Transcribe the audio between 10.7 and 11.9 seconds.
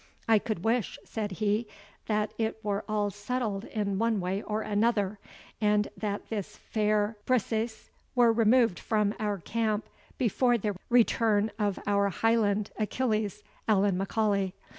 return of